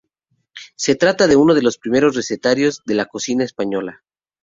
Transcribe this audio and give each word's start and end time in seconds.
Se 0.75 0.95
trata 0.95 1.27
de 1.27 1.35
uno 1.35 1.53
de 1.53 1.61
los 1.61 1.77
primeros 1.77 2.15
recetarios 2.15 2.81
de 2.87 2.95
la 2.95 3.05
cocina 3.05 3.43
española. 3.43 4.01